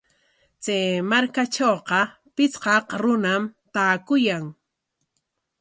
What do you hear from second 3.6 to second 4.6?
taakuyan.